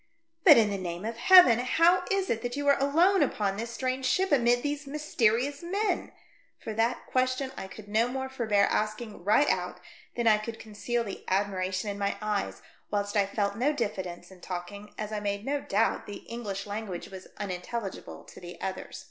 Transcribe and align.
'•'But, 0.43 0.57
in 0.57 0.71
the 0.71 0.79
name 0.79 1.05
of 1.05 1.17
Heaven! 1.17 1.59
how 1.59 2.03
Is 2.09 2.31
it 2.31 2.41
that 2.41 2.55
you 2.57 2.67
are 2.67 2.79
alone 2.81 3.21
upon 3.21 3.55
this 3.55 3.69
strange 3.69 4.07
ship, 4.07 4.31
amid 4.31 4.63
these 4.63 4.87
mysterious 4.87 5.61
men?" 5.61 6.11
for 6.63 6.73
that 6.73 7.05
question 7.05 7.51
I 7.55 7.67
could 7.67 7.87
no 7.87 8.07
more 8.07 8.27
forbear 8.27 8.63
asking 8.65 9.23
right 9.23 9.47
out 9.47 9.79
than 10.15 10.25
I 10.27 10.39
could 10.39 10.57
conceal 10.57 11.03
the 11.03 11.23
admiration 11.27 11.87
in 11.87 11.99
my 11.99 12.17
eyes, 12.19 12.63
whilst 12.89 13.15
I 13.15 13.27
felt 13.27 13.55
no 13.57 13.73
diffidence 13.73 14.31
In 14.31 14.41
talking, 14.41 14.91
as 14.97 15.11
I 15.11 15.19
made 15.19 15.45
no 15.45 15.61
doubt 15.61 16.07
the 16.07 16.25
English 16.25 16.65
language 16.65 17.09
was 17.09 17.27
unintelligible 17.37 18.23
to 18.23 18.39
the 18.39 18.59
others. 18.59 18.99